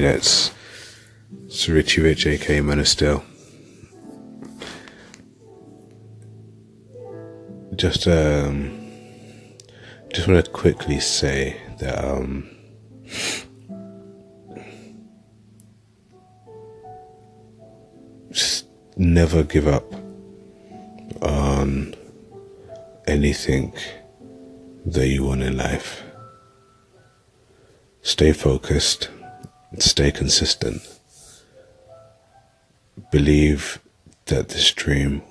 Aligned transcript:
That's 0.00 0.52
it's 1.44 1.68
Richie 1.68 2.02
Rich, 2.02 2.26
aka 2.26 2.84
Steel. 2.84 3.24
Just 7.74 8.06
um, 8.06 8.88
just 10.12 10.26
want 10.28 10.44
to 10.44 10.50
quickly 10.50 11.00
say 11.00 11.60
that 11.78 12.04
um, 12.04 12.48
just 18.30 18.66
never 18.96 19.42
give 19.42 19.68
up 19.68 19.92
on 21.22 21.94
anything 23.06 23.72
that 24.84 25.08
you 25.08 25.24
want 25.24 25.42
in 25.42 25.56
life. 25.56 26.02
Stay 28.02 28.32
focused, 28.32 29.10
stay 29.78 30.10
consistent. 30.10 30.82
Believe 33.10 33.80
that 34.26 34.48
this 34.50 34.72
dream 34.72 35.22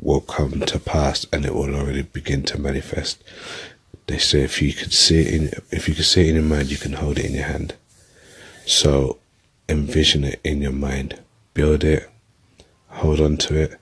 will 0.00 0.20
come 0.20 0.60
to 0.60 0.78
pass 0.78 1.26
and 1.32 1.44
it 1.44 1.54
will 1.54 1.74
already 1.74 2.02
begin 2.02 2.42
to 2.44 2.60
manifest. 2.60 3.22
They 4.06 4.18
say 4.18 4.42
if 4.42 4.62
you 4.62 4.72
could 4.72 4.92
see 4.92 5.20
it 5.20 5.34
in 5.34 5.50
if 5.70 5.88
you 5.88 5.94
could 5.94 6.04
see 6.04 6.22
it 6.22 6.28
in 6.30 6.36
your 6.36 6.44
mind, 6.44 6.70
you 6.70 6.76
can 6.76 6.94
hold 6.94 7.18
it 7.18 7.26
in 7.26 7.34
your 7.34 7.44
hand. 7.44 7.74
So 8.64 9.18
envision 9.68 10.24
it 10.24 10.40
in 10.44 10.62
your 10.62 10.72
mind, 10.72 11.20
build 11.52 11.84
it, 11.84 12.08
hold 12.88 13.20
on 13.20 13.36
to 13.38 13.56
it, 13.56 13.78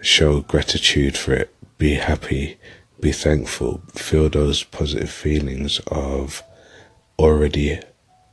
show 0.00 0.40
gratitude 0.40 1.16
for 1.16 1.32
it, 1.32 1.54
be 1.78 1.94
happy, 1.94 2.58
be 3.00 3.12
thankful, 3.12 3.82
feel 3.94 4.28
those 4.28 4.62
positive 4.64 5.10
feelings 5.10 5.80
of 5.86 6.42
already 7.18 7.80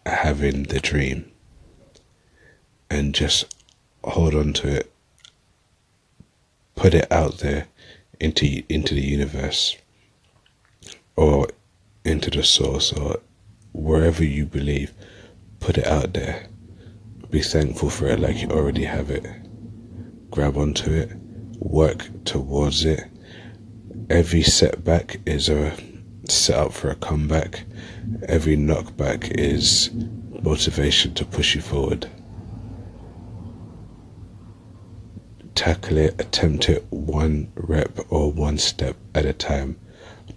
having 0.06 0.64
the 0.64 0.80
dream 0.80 1.32
and 2.90 3.14
just 3.14 3.56
hold 4.04 4.34
on 4.34 4.54
to 4.54 4.68
it 4.68 4.92
put 6.76 6.94
it 6.94 7.12
out 7.12 7.38
there 7.40 7.68
into 8.20 8.64
into 8.68 8.96
the 8.96 9.02
universe 9.02 9.78
or 11.16 11.48
into 12.04 12.30
the 12.32 12.44
source 12.44 12.92
or 12.94 13.20
wherever 13.72 14.24
you 14.24 14.46
believe 14.46 14.92
put 15.60 15.78
it 15.78 15.86
out 15.86 16.14
there. 16.14 16.48
Be 17.30 17.42
thankful 17.42 17.90
for 17.90 18.08
it 18.08 18.20
like 18.20 18.42
you 18.42 18.50
already 18.50 18.84
have 18.84 19.10
it. 19.12 19.26
Grab 20.32 20.58
onto 20.58 20.92
it 20.92 21.12
work 21.60 22.10
towards 22.26 22.84
it. 22.84 23.04
Every 24.10 24.42
setback 24.42 25.20
is 25.26 25.48
a 25.48 25.78
set 26.32 26.58
up 26.58 26.74
for 26.74 26.90
a 26.90 26.96
comeback. 26.96 27.66
Every 28.28 28.58
knockback 28.58 29.32
is 29.32 29.92
motivation 30.42 31.14
to 31.16 31.26
push 31.26 31.56
you 31.56 31.62
forward. 31.62 32.10
Tackle 35.54 35.98
it, 35.98 36.20
attempt 36.20 36.70
it 36.70 36.86
one 36.90 37.52
rep 37.56 38.00
or 38.10 38.32
one 38.32 38.58
step 38.58 38.96
at 39.14 39.26
a 39.26 39.34
time. 39.34 39.80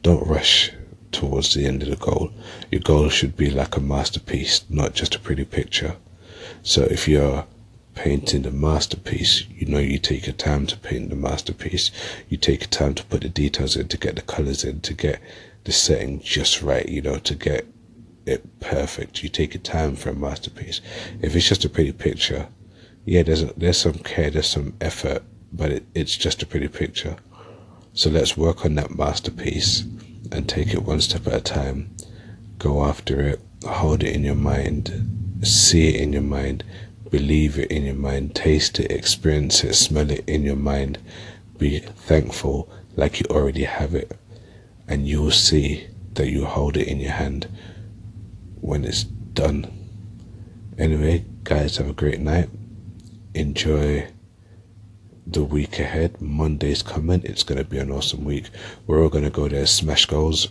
Don't 0.03 0.27
rush 0.27 0.73
towards 1.13 1.55
the 1.55 1.65
end 1.65 1.83
of 1.83 1.89
the 1.89 1.97
goal. 1.97 2.31
Your 2.71 2.81
goal 2.81 3.09
should 3.09 3.37
be 3.37 3.49
like 3.49 3.77
a 3.77 3.81
masterpiece, 3.81 4.65
not 4.69 4.95
just 4.95 5.15
a 5.15 5.21
pretty 5.21 5.45
picture. 5.45 5.97
So 6.63 6.83
if 6.83 7.09
you're 7.09 7.47
painting 7.95 8.43
the 8.43 8.51
masterpiece, 8.51 9.45
you 9.49 9.67
know 9.67 9.79
you 9.79 9.99
take 9.99 10.27
your 10.27 10.35
time 10.35 10.67
to 10.67 10.77
paint 10.77 11.11
the 11.11 11.17
masterpiece. 11.17 11.91
You 12.29 12.37
take 12.37 12.61
your 12.61 12.69
time 12.69 12.95
to 12.95 13.05
put 13.05 13.23
the 13.23 13.29
details 13.29 13.77
in, 13.77 13.89
to 13.89 13.97
get 13.97 14.17
the 14.17 14.23
colors 14.23 14.65
in, 14.65 14.81
to 14.81 14.93
get 14.93 15.21
the 15.65 15.73
setting 15.73 16.21
just 16.21 16.63
right, 16.63 16.89
you 16.89 17.03
know, 17.03 17.19
to 17.19 17.35
get 17.35 17.67
it 18.27 18.61
perfect. 18.61 19.23
You 19.23 19.29
take 19.29 19.55
your 19.55 19.63
time 19.63 19.97
for 19.97 20.11
a 20.11 20.15
masterpiece. 20.15 20.81
If 21.21 21.35
it's 21.35 21.49
just 21.49 21.65
a 21.65 21.69
pretty 21.69 21.93
picture, 21.93 22.49
yeah, 23.05 23.23
there's 23.23 23.43
a, 23.43 23.53
there's 23.57 23.79
some 23.79 23.95
care, 23.95 24.31
there's 24.31 24.49
some 24.49 24.75
effort, 24.81 25.23
but 25.53 25.71
it, 25.71 25.87
it's 25.95 26.17
just 26.17 26.43
a 26.43 26.47
pretty 26.47 26.69
picture. 26.69 27.17
So 27.93 28.11
let's 28.11 28.37
work 28.37 28.65
on 28.65 28.75
that 28.75 28.97
masterpiece 28.97 29.85
and 30.33 30.49
take 30.49 30.73
it 30.73 30.83
one 30.83 31.01
step 31.01 31.27
at 31.27 31.35
a 31.35 31.41
time. 31.41 31.95
Go 32.59 32.85
after 32.85 33.21
it, 33.21 33.41
hold 33.65 34.03
it 34.03 34.15
in 34.15 34.25
your 34.25 34.35
mind, 34.35 35.39
see 35.43 35.89
it 35.89 36.01
in 36.01 36.13
your 36.13 36.23
mind, 36.23 36.65
believe 37.11 37.59
it 37.59 37.71
in 37.71 37.85
your 37.85 37.95
mind, 37.95 38.35
taste 38.35 38.81
it, 38.81 38.91
experience 38.91 39.63
it, 39.65 39.75
smell 39.75 40.11
it 40.11 40.25
in 40.27 40.43
your 40.43 40.57
mind. 40.57 40.99
Be 41.59 41.79
thankful 41.79 42.71
like 42.97 43.21
you 43.21 43.27
already 43.31 43.65
have 43.65 43.95
it 43.95 44.17
and 44.89 45.09
you 45.09 45.23
will 45.23 45.31
see 45.31 45.89
that 46.15 46.29
you 46.29 46.45
hold 46.45 46.77
it 46.77 46.89
in 46.89 47.01
your 47.01 47.13
hand 47.13 47.49
when 48.61 48.85
it's 48.85 49.05
done. 49.05 49.71
Anyway, 50.79 51.25
guys, 51.43 51.77
have 51.77 51.89
a 51.89 51.93
great 51.93 52.21
night. 52.21 52.49
Enjoy 53.35 54.09
the 55.27 55.45
week 55.45 55.79
ahead. 55.79 56.21
Monday's 56.21 56.83
coming. 56.83 57.23
It's 57.25 57.43
going 57.43 57.59
to 57.59 57.65
be 57.65 57.79
an 57.79 57.91
awesome 57.91 58.25
week. 58.25 58.51
We're 58.87 59.03
all 59.03 59.09
going 59.09 59.25
to 59.25 59.31
go 59.31 59.49
there, 59.49 59.67
smash 59.67 60.07
goals, 60.07 60.49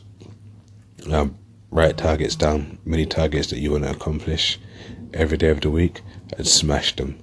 um, 1.12 1.38
write 1.72 1.98
targets 1.98 2.36
down, 2.36 2.80
many 2.86 3.06
targets 3.06 3.50
that 3.50 3.60
you 3.60 3.72
want 3.72 3.84
to 3.84 3.92
accomplish 3.92 4.60
every 5.14 5.38
day 5.38 5.50
of 5.50 5.62
the 5.62 5.70
week, 5.70 6.02
and 6.38 6.48
smash 6.48 6.96
them. 6.96 7.20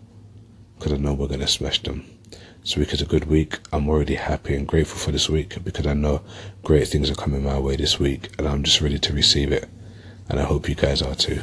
Because 0.78 0.92
I 0.92 0.96
know 0.96 1.14
we're 1.14 1.28
going 1.28 1.40
to 1.40 1.46
smash 1.46 1.82
them. 1.82 2.04
This 2.62 2.76
week 2.76 2.92
is 2.92 3.00
a 3.00 3.06
good 3.06 3.24
week. 3.24 3.58
I'm 3.72 3.88
already 3.88 4.16
happy 4.16 4.54
and 4.54 4.68
grateful 4.68 4.98
for 4.98 5.12
this 5.12 5.30
week 5.30 5.64
because 5.64 5.86
I 5.86 5.94
know 5.94 6.20
great 6.62 6.88
things 6.88 7.10
are 7.10 7.14
coming 7.14 7.42
my 7.42 7.58
way 7.58 7.74
this 7.74 7.98
week 7.98 8.28
and 8.38 8.46
I'm 8.46 8.62
just 8.62 8.82
ready 8.82 8.98
to 8.98 9.12
receive 9.14 9.50
it. 9.50 9.66
And 10.28 10.38
I 10.38 10.44
hope 10.44 10.68
you 10.68 10.74
guys 10.74 11.00
are 11.00 11.14
too. 11.14 11.40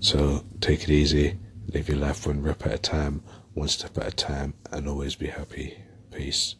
So 0.00 0.42
take 0.62 0.84
it 0.84 0.90
easy, 0.90 1.38
live 1.68 1.88
your 1.88 1.98
life 1.98 2.26
one 2.26 2.42
rep 2.42 2.64
at 2.64 2.72
a 2.72 2.78
time, 2.78 3.22
one 3.52 3.68
step 3.68 3.98
at 3.98 4.06
a 4.06 4.10
time, 4.10 4.54
and 4.72 4.88
always 4.88 5.16
be 5.16 5.26
happy. 5.26 5.76
Peace. 6.10 6.54